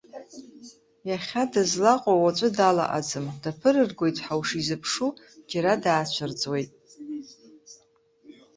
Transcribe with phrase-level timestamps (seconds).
[1.09, 5.09] Иахьа дызлаҟоу уаҵәы далаҟаӡам, даԥырыргоит ҳәа ушизыԥшу
[5.49, 6.71] џьара даацәырҵуеит.